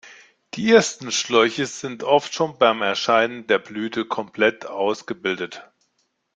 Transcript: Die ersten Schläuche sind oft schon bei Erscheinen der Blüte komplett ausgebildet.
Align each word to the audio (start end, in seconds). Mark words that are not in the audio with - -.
Die 0.55 0.71
ersten 0.71 1.11
Schläuche 1.11 1.67
sind 1.67 2.03
oft 2.03 2.33
schon 2.33 2.57
bei 2.57 2.75
Erscheinen 2.75 3.45
der 3.45 3.59
Blüte 3.59 4.03
komplett 4.05 4.65
ausgebildet. 4.65 5.63